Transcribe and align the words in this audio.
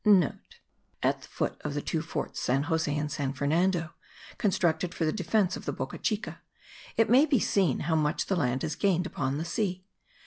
(* 0.45 1.01
At 1.03 1.21
the 1.21 1.27
foot 1.27 1.61
of 1.63 1.75
the 1.75 1.81
two 1.83 2.01
forts 2.01 2.39
San 2.39 2.63
Jose 2.63 2.91
and 2.97 3.11
San 3.11 3.33
Fernando, 3.33 3.93
constructed 4.39 4.95
for 4.95 5.05
the 5.05 5.11
defence 5.11 5.55
of 5.55 5.65
the 5.65 5.71
Boca 5.71 5.99
Chica, 5.99 6.41
it 6.97 7.07
may 7.07 7.27
be 7.27 7.37
seen 7.39 7.81
how 7.81 7.93
much 7.93 8.25
the 8.25 8.35
land 8.35 8.63
has 8.63 8.73
gained 8.73 9.05
upon 9.05 9.37
the 9.37 9.45
sea. 9.45 9.85